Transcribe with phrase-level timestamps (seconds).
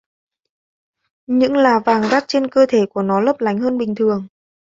[1.27, 4.27] những là vàng rắt trên cơ thể của nó lấp lánh hơn bình thường